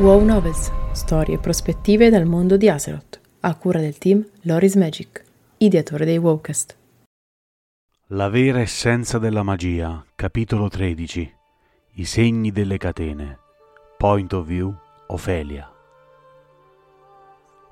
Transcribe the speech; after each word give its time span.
Wow 0.00 0.24
Novels, 0.24 0.72
storie 0.92 1.34
e 1.34 1.38
prospettive 1.38 2.08
dal 2.08 2.24
mondo 2.24 2.56
di 2.56 2.70
Azeroth, 2.70 3.20
a 3.40 3.54
cura 3.54 3.80
del 3.80 3.98
team 3.98 4.26
Loris 4.44 4.74
Magic, 4.76 5.22
ideatore 5.58 6.06
dei 6.06 6.16
Wowcast. 6.16 6.74
La 8.06 8.30
vera 8.30 8.60
essenza 8.60 9.18
della 9.18 9.42
magia, 9.42 10.02
capitolo 10.14 10.70
13. 10.70 11.34
I 11.96 12.04
segni 12.06 12.50
delle 12.50 12.78
catene. 12.78 13.40
Point 13.98 14.32
of 14.32 14.46
view, 14.46 14.74
Ofelia. 15.08 15.70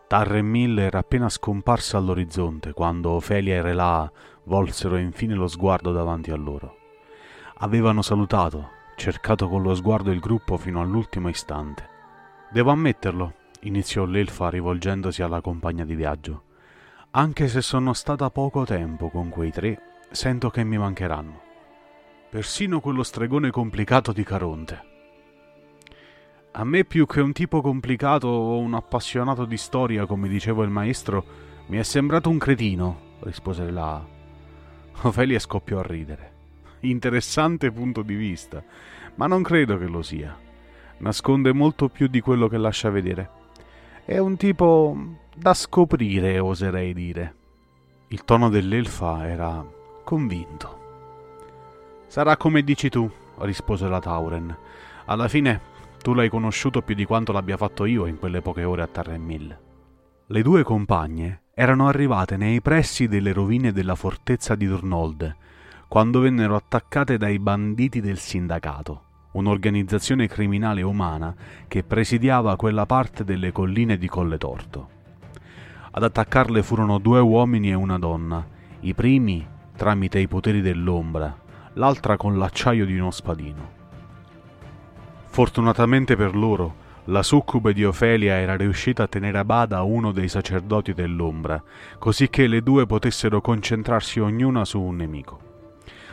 Tarremil 0.06 0.80
era 0.80 0.98
appena 0.98 1.30
scomparsa 1.30 1.96
all'orizzonte 1.96 2.74
quando 2.74 3.12
Ofelia 3.12 3.54
e 3.54 3.62
Relaa 3.62 4.12
volsero 4.42 4.98
infine 4.98 5.32
lo 5.32 5.46
sguardo 5.46 5.92
davanti 5.92 6.30
a 6.30 6.36
loro. 6.36 6.76
Avevano 7.60 8.02
salutato, 8.02 8.68
cercato 8.96 9.48
con 9.48 9.62
lo 9.62 9.74
sguardo 9.74 10.10
il 10.10 10.20
gruppo 10.20 10.58
fino 10.58 10.82
all'ultimo 10.82 11.30
istante. 11.30 11.96
Devo 12.50 12.70
ammetterlo, 12.70 13.34
iniziò 13.60 14.06
l'elfa 14.06 14.48
rivolgendosi 14.48 15.22
alla 15.22 15.42
compagna 15.42 15.84
di 15.84 15.94
viaggio. 15.94 16.44
Anche 17.10 17.46
se 17.46 17.60
sono 17.60 17.92
stata 17.92 18.30
poco 18.30 18.64
tempo 18.64 19.10
con 19.10 19.28
quei 19.28 19.50
tre, 19.50 19.80
sento 20.10 20.48
che 20.48 20.64
mi 20.64 20.78
mancheranno. 20.78 21.42
Persino 22.30 22.80
quello 22.80 23.02
stregone 23.02 23.50
complicato 23.50 24.12
di 24.12 24.22
Caronte. 24.22 24.82
A 26.52 26.64
me 26.64 26.84
più 26.84 27.04
che 27.06 27.20
un 27.20 27.32
tipo 27.32 27.60
complicato 27.60 28.28
o 28.28 28.58
un 28.58 28.72
appassionato 28.72 29.44
di 29.44 29.58
storia, 29.58 30.06
come 30.06 30.26
diceva 30.26 30.64
il 30.64 30.70
maestro, 30.70 31.24
mi 31.66 31.76
è 31.76 31.82
sembrato 31.82 32.30
un 32.30 32.38
cretino, 32.38 33.16
rispose 33.20 33.70
la 33.70 34.02
Ofelia 35.02 35.38
scoppiò 35.38 35.80
a 35.80 35.86
ridere. 35.86 36.32
Interessante 36.80 37.70
punto 37.70 38.00
di 38.00 38.14
vista, 38.14 38.62
ma 39.16 39.26
non 39.26 39.42
credo 39.42 39.76
che 39.76 39.86
lo 39.86 40.00
sia. 40.00 40.47
Nasconde 40.98 41.52
molto 41.52 41.88
più 41.88 42.08
di 42.08 42.20
quello 42.20 42.48
che 42.48 42.58
lascia 42.58 42.90
vedere. 42.90 43.30
È 44.04 44.18
un 44.18 44.36
tipo 44.36 44.96
da 45.34 45.54
scoprire, 45.54 46.38
oserei 46.38 46.92
dire. 46.92 47.34
Il 48.08 48.24
tono 48.24 48.48
dell'elfa 48.48 49.28
era 49.28 49.64
convinto. 50.02 50.76
Sarà 52.06 52.36
come 52.36 52.62
dici 52.62 52.88
tu, 52.88 53.10
rispose 53.38 53.86
la 53.86 54.00
Tauren. 54.00 54.56
Alla 55.04 55.28
fine 55.28 55.60
tu 56.02 56.14
l'hai 56.14 56.28
conosciuto 56.28 56.82
più 56.82 56.94
di 56.94 57.04
quanto 57.04 57.32
l'abbia 57.32 57.56
fatto 57.56 57.84
io 57.84 58.06
in 58.06 58.18
quelle 58.18 58.40
poche 58.40 58.64
ore 58.64 58.82
a 58.82 58.86
Tarremil. 58.86 59.58
Le 60.26 60.42
due 60.42 60.62
compagne 60.62 61.42
erano 61.54 61.88
arrivate 61.88 62.36
nei 62.36 62.60
pressi 62.60 63.08
delle 63.08 63.32
rovine 63.32 63.72
della 63.72 63.94
fortezza 63.94 64.54
di 64.54 64.66
Durnold, 64.66 65.36
quando 65.88 66.20
vennero 66.20 66.54
attaccate 66.54 67.16
dai 67.16 67.38
banditi 67.38 68.00
del 68.00 68.18
sindacato, 68.18 69.02
un'organizzazione 69.32 70.26
criminale 70.26 70.82
umana 70.82 71.34
che 71.66 71.82
presidiava 71.82 72.56
quella 72.56 72.86
parte 72.86 73.24
delle 73.24 73.52
colline 73.52 73.98
di 73.98 74.08
Colle 74.08 74.38
Torto. 74.38 74.88
Ad 75.90 76.02
attaccarle 76.02 76.62
furono 76.62 76.98
due 76.98 77.20
uomini 77.20 77.70
e 77.70 77.74
una 77.74 77.98
donna, 77.98 78.46
i 78.80 78.94
primi 78.94 79.46
tramite 79.76 80.18
i 80.18 80.28
poteri 80.28 80.60
dell'ombra, 80.60 81.36
l'altra 81.74 82.16
con 82.16 82.36
l'acciaio 82.38 82.84
di 82.84 82.98
uno 82.98 83.10
spadino. 83.10 83.76
Fortunatamente 85.26 86.16
per 86.16 86.34
loro, 86.34 86.86
la 87.04 87.22
succube 87.22 87.72
di 87.72 87.84
Ofelia 87.84 88.34
era 88.34 88.56
riuscita 88.56 89.04
a 89.04 89.08
tenere 89.08 89.38
a 89.38 89.44
bada 89.44 89.82
uno 89.82 90.12
dei 90.12 90.28
sacerdoti 90.28 90.92
dell'ombra, 90.92 91.62
così 91.98 92.28
che 92.28 92.46
le 92.46 92.62
due 92.62 92.86
potessero 92.86 93.40
concentrarsi 93.40 94.20
ognuna 94.20 94.64
su 94.64 94.80
un 94.80 94.96
nemico. 94.96 95.47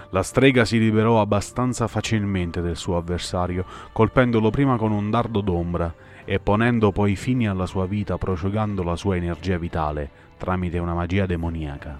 La 0.09 0.23
strega 0.23 0.65
si 0.65 0.79
liberò 0.79 1.19
abbastanza 1.19 1.87
facilmente 1.87 2.61
del 2.61 2.77
suo 2.77 2.97
avversario, 2.97 3.65
colpendolo 3.91 4.49
prima 4.49 4.77
con 4.77 4.91
un 4.91 5.09
dardo 5.09 5.41
d'ombra 5.41 5.93
e 6.25 6.39
ponendo 6.39 6.91
poi 6.91 7.15
fine 7.15 7.47
alla 7.47 7.65
sua 7.65 7.85
vita 7.85 8.17
prosciugando 8.17 8.83
la 8.83 8.95
sua 8.95 9.15
energia 9.15 9.57
vitale 9.57 10.23
tramite 10.37 10.79
una 10.79 10.93
magia 10.93 11.25
demoniaca. 11.25 11.99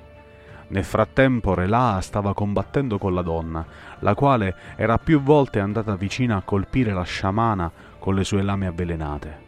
Nel 0.68 0.84
frattempo 0.84 1.54
Relaa 1.54 2.02
stava 2.02 2.34
combattendo 2.34 2.98
con 2.98 3.14
la 3.14 3.22
donna, 3.22 3.66
la 4.00 4.16
quale 4.16 4.56
era 4.76 4.98
più 4.98 5.22
volte 5.22 5.60
andata 5.60 5.96
vicina 5.96 6.38
a 6.38 6.42
colpire 6.42 6.92
la 6.92 7.04
sciamana 7.04 7.72
con 8.00 8.16
le 8.16 8.24
sue 8.24 8.42
lame 8.42 8.66
avvelenate. 8.66 9.44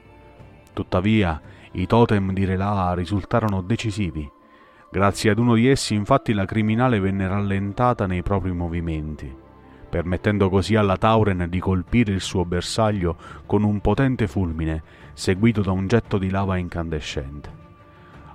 Tuttavia, 0.73 1.41
i 1.71 1.87
totem 1.87 2.33
di 2.33 2.45
Relaa 2.45 2.93
risultarono 2.93 3.61
decisivi. 3.61 4.29
Grazie 4.89 5.31
ad 5.31 5.39
uno 5.39 5.55
di 5.55 5.67
essi, 5.67 5.95
infatti, 5.95 6.31
la 6.31 6.45
criminale 6.45 6.99
venne 7.01 7.27
rallentata 7.27 8.07
nei 8.07 8.23
propri 8.23 8.53
movimenti, 8.53 9.33
permettendo 9.89 10.49
così 10.49 10.75
alla 10.75 10.95
Tauren 10.95 11.47
di 11.49 11.59
colpire 11.59 12.13
il 12.13 12.21
suo 12.21 12.45
bersaglio 12.45 13.17
con 13.45 13.63
un 13.63 13.81
potente 13.81 14.27
fulmine, 14.27 14.81
seguito 15.13 15.61
da 15.61 15.71
un 15.71 15.87
getto 15.87 16.17
di 16.17 16.29
lava 16.29 16.55
incandescente. 16.55 17.49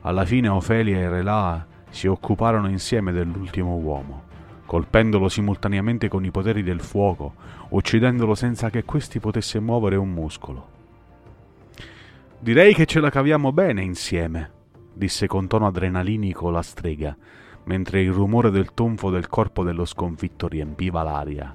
Alla 0.02 0.26
fine 0.26 0.48
Ofelia 0.48 0.98
e 0.98 1.08
Relaa 1.08 1.66
si 1.88 2.06
occuparono 2.06 2.68
insieme 2.68 3.12
dell'ultimo 3.12 3.76
uomo, 3.76 4.24
colpendolo 4.66 5.30
simultaneamente 5.30 6.08
con 6.08 6.22
i 6.22 6.30
poteri 6.30 6.62
del 6.62 6.80
fuoco, 6.80 7.32
uccidendolo 7.70 8.34
senza 8.34 8.68
che 8.68 8.84
questi 8.84 9.20
potesse 9.20 9.58
muovere 9.58 9.96
un 9.96 10.10
muscolo. 10.10 10.68
Direi 12.38 12.74
che 12.74 12.84
ce 12.84 13.00
la 13.00 13.08
caviamo 13.08 13.52
bene 13.52 13.82
insieme, 13.82 14.51
disse 14.92 15.26
con 15.26 15.46
tono 15.46 15.66
adrenalinico 15.66 16.50
la 16.50 16.62
strega, 16.62 17.16
mentre 17.64 18.02
il 18.02 18.12
rumore 18.12 18.50
del 18.50 18.74
tonfo 18.74 19.10
del 19.10 19.28
corpo 19.28 19.62
dello 19.62 19.84
sconfitto 19.84 20.48
riempiva 20.48 21.02
l'aria. 21.02 21.54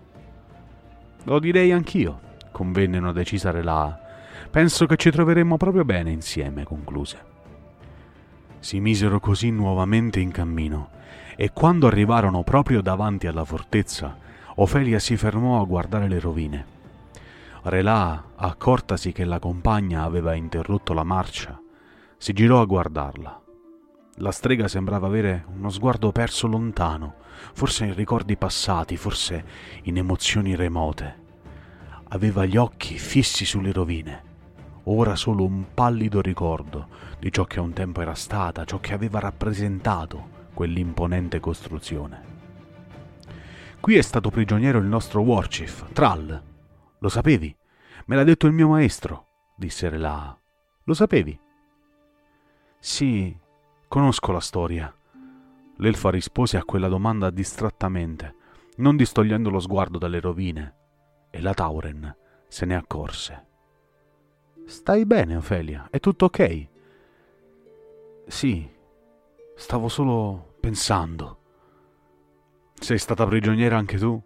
Lo 1.24 1.40
direi 1.40 1.72
anch'io, 1.72 2.20
convenne 2.52 2.98
una 2.98 3.12
decisa 3.12 3.52
Relaa. 3.52 4.00
Penso 4.50 4.86
che 4.86 4.96
ci 4.96 5.12
troveremmo 5.12 5.58
proprio 5.58 5.84
bene 5.84 6.12
insieme, 6.12 6.64
concluse. 6.64 7.36
Si 8.60 8.80
misero 8.80 9.20
così 9.20 9.52
nuovamente 9.52 10.20
in 10.20 10.32
cammino, 10.32 10.90
e 11.36 11.52
quando 11.52 11.88
arrivarono 11.88 12.44
proprio 12.44 12.82
davanti 12.82 13.28
alla 13.28 13.44
fortezza, 13.44 14.18
Ofelia 14.56 15.00
si 15.00 15.18
fermò 15.18 15.62
a 15.62 15.66
guardare 15.66 16.08
le 16.08 16.20
rovine. 16.20 16.66
Relà, 17.64 18.24
accortasi 18.36 19.12
che 19.12 19.26
la 19.26 19.40
compagna 19.40 20.04
aveva 20.04 20.34
interrotto 20.34 20.94
la 20.94 21.04
marcia, 21.04 21.60
si 22.18 22.34
girò 22.34 22.62
a 22.62 22.66
guardarla. 22.66 23.42
La 24.20 24.32
strega 24.32 24.68
sembrava 24.68 25.08
avere 25.08 25.46
uno 25.56 25.70
sguardo 25.70 26.12
perso 26.12 26.48
lontano, 26.48 27.16
forse 27.54 27.86
in 27.86 27.94
ricordi 27.94 28.36
passati, 28.36 28.98
forse 28.98 29.46
in 29.84 29.98
emozioni 29.98 30.56
remote. 30.56 31.26
Aveva 32.10 32.46
gli 32.46 32.58
occhi 32.58 32.98
fissi 32.98 33.46
sulle 33.46 33.72
rovine 33.72 34.28
ora 34.90 35.16
solo 35.16 35.44
un 35.44 35.66
pallido 35.74 36.22
ricordo 36.22 36.88
di 37.20 37.32
ciò 37.32 37.44
che 37.46 37.60
un 37.60 37.74
tempo 37.74 38.02
era 38.02 38.14
stata, 38.14 38.66
ciò 38.66 38.80
che 38.80 38.94
aveva 38.94 39.20
rappresentato 39.20 40.36
quell'imponente 40.54 41.40
costruzione. 41.40 42.36
Qui 43.80 43.96
è 43.96 44.02
stato 44.02 44.30
prigioniero 44.30 44.80
il 44.80 44.86
nostro 44.86 45.22
Warchief, 45.22 45.92
Thrall. 45.92 46.42
Lo 47.00 47.10
sapevi? 47.10 47.56
Me 48.06 48.16
l'ha 48.16 48.24
detto 48.24 48.48
il 48.48 48.54
mio 48.54 48.70
maestro, 48.70 49.26
disse 49.56 49.90
Relaa. 49.90 50.38
Lo 50.84 50.94
sapevi? 50.94 51.38
Sì, 52.80 53.38
conosco 53.88 54.32
la 54.32 54.40
storia. 54.40 54.94
L'elfa 55.78 56.10
rispose 56.10 56.58
a 56.58 56.64
quella 56.64 56.88
domanda 56.88 57.30
distrattamente, 57.30 58.36
non 58.78 58.96
distogliendo 58.96 59.50
lo 59.50 59.60
sguardo 59.60 59.98
dalle 59.98 60.20
rovine, 60.20 60.76
e 61.30 61.42
la 61.42 61.54
Tauren 61.54 62.16
se 62.48 62.66
ne 62.66 62.76
accorse. 62.76 63.46
Stai 64.66 65.06
bene, 65.06 65.36
Ofelia? 65.36 65.88
È 65.90 66.00
tutto 66.00 66.26
ok? 66.26 66.68
Sì, 68.28 68.70
stavo 69.56 69.88
solo 69.88 70.56
pensando. 70.60 71.40
Sei 72.74 72.98
stata 72.98 73.26
prigioniera 73.26 73.78
anche 73.78 73.98
tu? 73.98 74.22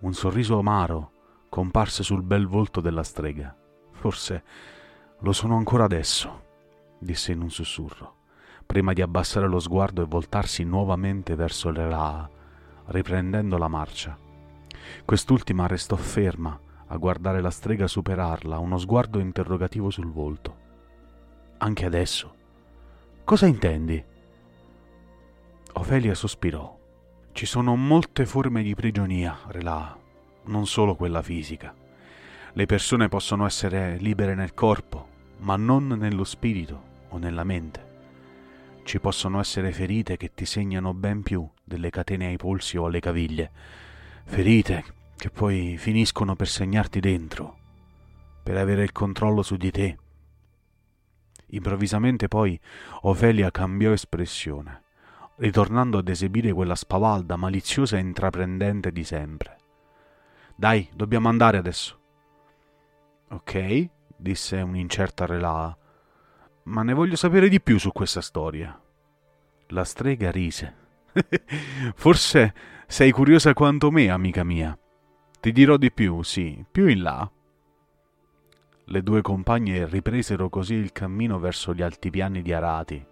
Un 0.00 0.14
sorriso 0.14 0.58
amaro 0.58 1.12
comparse 1.48 2.02
sul 2.02 2.22
bel 2.22 2.46
volto 2.46 2.80
della 2.80 3.02
strega. 3.02 3.54
Forse 3.92 4.44
lo 5.20 5.32
sono 5.32 5.56
ancora 5.56 5.84
adesso, 5.84 6.46
disse 6.98 7.32
in 7.32 7.40
un 7.40 7.50
sussurro, 7.50 8.16
prima 8.66 8.92
di 8.92 9.00
abbassare 9.00 9.48
lo 9.48 9.58
sguardo 9.60 10.02
e 10.02 10.06
voltarsi 10.06 10.64
nuovamente 10.64 11.34
verso 11.34 11.70
l'Era, 11.70 12.28
riprendendo 12.86 13.56
la 13.56 13.68
marcia. 13.68 14.16
Quest'ultima 15.04 15.66
restò 15.66 15.96
ferma 15.96 16.58
a 16.86 16.96
guardare 16.96 17.40
la 17.40 17.50
strega 17.50 17.86
superarla, 17.86 18.58
uno 18.58 18.78
sguardo 18.78 19.18
interrogativo 19.18 19.90
sul 19.90 20.10
volto. 20.10 20.66
Anche 21.58 21.84
adesso? 21.84 22.34
Cosa 23.24 23.46
intendi? 23.46 24.02
Ofelia 25.74 26.14
sospirò. 26.14 26.76
Ci 27.32 27.46
sono 27.46 27.76
molte 27.76 28.26
forme 28.26 28.62
di 28.62 28.74
prigionia, 28.74 29.38
Relà, 29.48 29.96
non 30.44 30.66
solo 30.66 30.94
quella 30.96 31.22
fisica. 31.22 31.74
Le 32.52 32.66
persone 32.66 33.08
possono 33.08 33.44
essere 33.46 33.96
libere 33.98 34.34
nel 34.34 34.54
corpo, 34.54 35.08
ma 35.38 35.56
non 35.56 35.86
nello 35.86 36.24
spirito 36.24 36.87
o 37.08 37.18
nella 37.18 37.44
mente. 37.44 37.86
Ci 38.84 39.00
possono 39.00 39.38
essere 39.40 39.70
ferite 39.72 40.16
che 40.16 40.32
ti 40.32 40.46
segnano 40.46 40.94
ben 40.94 41.22
più 41.22 41.46
delle 41.62 41.90
catene 41.90 42.26
ai 42.26 42.36
polsi 42.36 42.76
o 42.76 42.86
alle 42.86 43.00
caviglie, 43.00 43.50
ferite 44.24 44.84
che 45.16 45.30
poi 45.30 45.76
finiscono 45.76 46.36
per 46.36 46.48
segnarti 46.48 47.00
dentro, 47.00 47.58
per 48.42 48.56
avere 48.56 48.82
il 48.82 48.92
controllo 48.92 49.42
su 49.42 49.56
di 49.56 49.70
te. 49.70 49.98
Improvvisamente 51.48 52.28
poi 52.28 52.58
Ofelia 53.02 53.50
cambiò 53.50 53.90
espressione, 53.90 54.82
ritornando 55.36 55.98
ad 55.98 56.08
esibire 56.08 56.52
quella 56.52 56.74
spavalda, 56.74 57.36
maliziosa 57.36 57.96
e 57.96 58.00
intraprendente 58.00 58.92
di 58.92 59.04
sempre. 59.04 59.56
Dai, 60.56 60.88
dobbiamo 60.94 61.28
andare 61.28 61.58
adesso. 61.58 61.98
Ok, 63.30 63.88
disse 64.16 64.60
un'incerta 64.60 65.26
relà, 65.26 65.76
ma 66.68 66.82
ne 66.82 66.92
voglio 66.92 67.16
sapere 67.16 67.48
di 67.48 67.60
più 67.60 67.78
su 67.78 67.92
questa 67.92 68.20
storia. 68.20 68.78
La 69.68 69.84
strega 69.84 70.30
rise. 70.30 70.86
Forse 71.94 72.54
sei 72.86 73.10
curiosa 73.10 73.54
quanto 73.54 73.90
me, 73.90 74.10
amica 74.10 74.44
mia. 74.44 74.78
Ti 75.40 75.52
dirò 75.52 75.76
di 75.76 75.90
più, 75.90 76.22
sì, 76.22 76.62
più 76.70 76.86
in 76.86 77.02
là. 77.02 77.30
Le 78.84 79.02
due 79.02 79.22
compagne 79.22 79.86
ripresero 79.86 80.48
così 80.48 80.74
il 80.74 80.92
cammino 80.92 81.38
verso 81.38 81.74
gli 81.74 81.82
altipiani 81.82 82.42
di 82.42 82.52
Arati. 82.52 83.06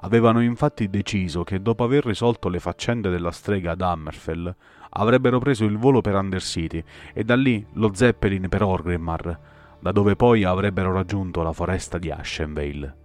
Avevano 0.00 0.40
infatti 0.40 0.88
deciso 0.88 1.44
che 1.44 1.60
dopo 1.60 1.84
aver 1.84 2.04
risolto 2.04 2.48
le 2.48 2.60
faccende 2.60 3.10
della 3.10 3.32
strega 3.32 3.72
ad 3.72 3.80
Hammerfell, 3.82 4.54
avrebbero 4.90 5.38
preso 5.38 5.64
il 5.64 5.76
volo 5.76 6.00
per 6.00 6.14
Undercity 6.14 6.82
e 7.12 7.24
da 7.24 7.36
lì 7.36 7.66
lo 7.72 7.92
Zeppelin 7.92 8.48
per 8.48 8.62
Orgrimmar, 8.62 9.40
da 9.80 9.92
dove 9.92 10.16
poi 10.16 10.44
avrebbero 10.44 10.92
raggiunto 10.92 11.42
la 11.42 11.52
foresta 11.52 11.98
di 11.98 12.10
Ashenvale. 12.10 12.96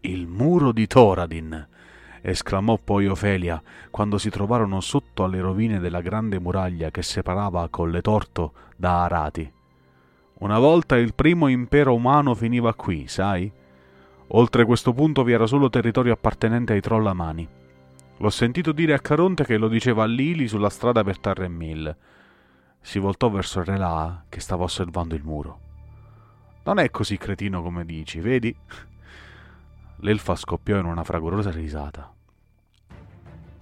Il 0.00 0.26
muro 0.26 0.72
di 0.72 0.86
Thoradin! 0.86 1.68
esclamò 2.20 2.78
poi 2.82 3.06
Ofelia 3.06 3.62
quando 3.90 4.18
si 4.18 4.30
trovarono 4.30 4.80
sotto 4.80 5.22
alle 5.24 5.40
rovine 5.40 5.78
della 5.78 6.00
grande 6.00 6.40
muraglia 6.40 6.90
che 6.90 7.02
separava 7.02 7.68
Colle 7.68 8.00
Torto 8.02 8.52
da 8.76 9.04
Arati. 9.04 9.52
Una 10.38 10.58
volta 10.58 10.96
il 10.96 11.14
primo 11.14 11.48
impero 11.48 11.94
umano 11.94 12.34
finiva 12.34 12.74
qui, 12.74 13.08
sai? 13.08 13.50
Oltre 14.28 14.64
questo 14.64 14.92
punto 14.92 15.22
vi 15.22 15.32
era 15.32 15.46
solo 15.46 15.70
territorio 15.70 16.12
appartenente 16.12 16.72
ai 16.72 16.80
trollamani. 16.80 17.48
L'ho 18.18 18.30
sentito 18.30 18.72
dire 18.72 18.92
a 18.92 18.98
Caronte 18.98 19.44
che 19.44 19.56
lo 19.56 19.68
diceva 19.68 20.02
a 20.02 20.06
Lili 20.06 20.48
sulla 20.48 20.68
strada 20.68 21.04
per 21.04 21.18
Tarremil. 21.18 21.96
Si 22.86 23.00
voltò 23.00 23.28
verso 23.30 23.58
il 23.58 23.64
Relà 23.64 24.22
che 24.28 24.38
stava 24.38 24.62
osservando 24.62 25.16
il 25.16 25.24
muro. 25.24 25.58
Non 26.62 26.78
è 26.78 26.88
così 26.92 27.18
cretino 27.18 27.60
come 27.60 27.84
dici, 27.84 28.20
vedi? 28.20 28.56
L'elfa 29.96 30.36
scoppiò 30.36 30.78
in 30.78 30.84
una 30.84 31.02
fragorosa 31.02 31.50
risata. 31.50 32.08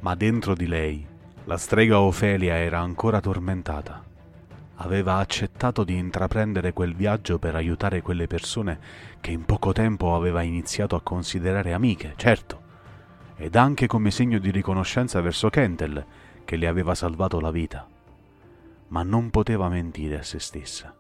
Ma 0.01 0.15
dentro 0.15 0.53
di 0.53 0.67
lei 0.67 1.07
la 1.45 1.57
strega 1.57 2.01
Ofelia 2.01 2.57
era 2.57 2.81
ancora 2.81 3.21
tormentata 3.21 4.05
aveva 4.79 5.17
accettato 5.17 5.85
di 5.85 5.97
intraprendere 5.97 6.75
quel 6.75 6.95
viaggio 6.95 7.39
per 7.39 7.55
aiutare 7.55 8.03
quelle 8.03 8.27
persone 8.27 8.79
che 9.23 9.31
in 9.31 9.47
poco 9.47 9.73
tempo 9.73 10.15
aveva 10.15 10.43
iniziato 10.43 10.97
a 10.97 11.01
considerare 11.01 11.73
amiche, 11.73 12.13
certo, 12.17 12.61
ed 13.37 13.57
anche 13.57 13.87
come 13.87 14.11
segno 14.11 14.39
di 14.39 14.51
riconoscenza 14.51 15.23
verso 15.23 15.49
Kentel, 15.49 16.05
che 16.45 16.57
le 16.57 16.67
aveva 16.67 16.95
salvato 16.95 17.41
la 17.41 17.51
vita. 17.51 17.89
Ma 18.95 19.03
non 19.03 19.31
poteva 19.31 19.69
mentire 19.69 20.21
a 20.21 20.23
se 20.23 20.39
stessa. 20.39 20.95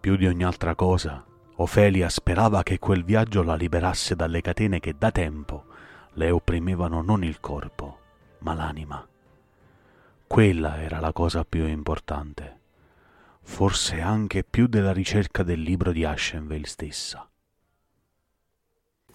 Più 0.00 0.16
di 0.16 0.26
ogni 0.26 0.42
altra 0.42 0.74
cosa, 0.74 1.22
Ofelia 1.56 2.08
sperava 2.08 2.62
che 2.62 2.78
quel 2.78 3.04
viaggio 3.04 3.42
la 3.42 3.54
liberasse 3.54 4.16
dalle 4.16 4.40
catene 4.40 4.80
che 4.80 4.94
da 4.96 5.10
tempo 5.10 5.64
le 6.14 6.30
opprimevano 6.30 7.02
non 7.02 7.24
il 7.24 7.40
corpo, 7.40 7.98
ma 8.38 8.54
l'anima. 8.54 9.06
Quella 10.26 10.80
era 10.80 10.98
la 10.98 11.12
cosa 11.12 11.44
più 11.44 11.66
importante, 11.66 12.60
forse 13.42 14.00
anche 14.00 14.42
più 14.42 14.66
della 14.66 14.94
ricerca 14.94 15.42
del 15.42 15.60
libro 15.60 15.92
di 15.92 16.04
Ashenvale 16.04 16.64
stessa. 16.64 17.28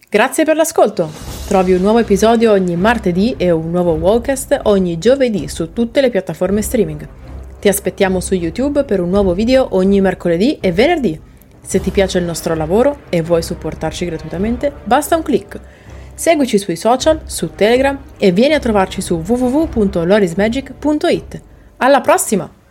Grazie 0.08 0.44
per 0.44 0.54
l'ascolto! 0.54 1.10
Trovi 1.48 1.72
un 1.72 1.80
nuovo 1.80 1.98
episodio 1.98 2.52
ogni 2.52 2.76
martedì 2.76 3.34
e 3.36 3.50
un 3.50 3.68
nuovo 3.70 3.94
Wallcast 3.94 4.60
ogni 4.64 4.98
giovedì 4.98 5.48
su 5.48 5.72
tutte 5.72 6.00
le 6.00 6.10
piattaforme 6.10 6.62
streaming. 6.62 7.21
Ti 7.62 7.68
aspettiamo 7.68 8.18
su 8.18 8.34
YouTube 8.34 8.82
per 8.82 8.98
un 8.98 9.08
nuovo 9.08 9.34
video 9.34 9.76
ogni 9.76 10.00
mercoledì 10.00 10.58
e 10.60 10.72
venerdì. 10.72 11.16
Se 11.60 11.78
ti 11.78 11.92
piace 11.92 12.18
il 12.18 12.24
nostro 12.24 12.56
lavoro 12.56 13.02
e 13.08 13.22
vuoi 13.22 13.40
supportarci 13.40 14.04
gratuitamente, 14.04 14.72
basta 14.82 15.14
un 15.14 15.22
clic 15.22 15.60
Seguici 16.12 16.58
sui 16.58 16.74
social, 16.74 17.20
su 17.24 17.54
Telegram 17.54 17.96
e 18.18 18.32
vieni 18.32 18.54
a 18.54 18.58
trovarci 18.58 19.00
su 19.00 19.22
www.lorismagic.it. 19.24 21.42
Alla 21.76 22.00
prossima! 22.00 22.61